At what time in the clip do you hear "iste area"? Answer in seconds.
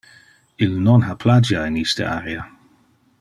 1.83-2.43